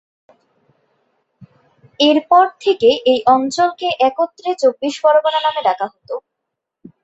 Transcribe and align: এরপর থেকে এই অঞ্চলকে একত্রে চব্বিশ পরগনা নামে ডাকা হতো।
এরপর 1.99 2.45
থেকে 2.63 2.89
এই 3.11 3.19
অঞ্চলকে 3.35 3.87
একত্রে 4.07 4.49
চব্বিশ 4.61 4.93
পরগনা 5.03 5.39
নামে 5.45 5.61
ডাকা 5.67 5.85
হতো। 5.93 6.15